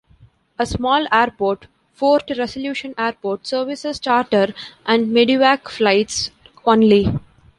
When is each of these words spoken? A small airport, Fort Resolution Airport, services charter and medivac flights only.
A 0.57 0.65
small 0.65 1.05
airport, 1.11 1.67
Fort 1.93 2.31
Resolution 2.35 2.95
Airport, 2.97 3.45
services 3.45 3.99
charter 3.99 4.51
and 4.83 5.09
medivac 5.11 5.67
flights 5.69 6.31
only. 6.65 7.09